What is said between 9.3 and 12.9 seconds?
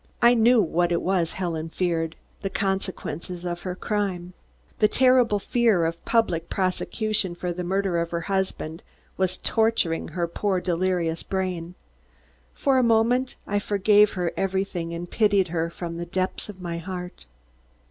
torturing her poor delirious brain. For a